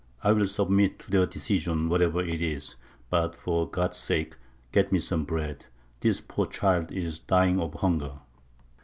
[0.23, 2.75] I will submit to their decision, whatever it is;
[3.11, 4.35] but for God's sake
[4.71, 5.65] get me some bread;
[5.99, 8.13] this poor child is dying of hunger."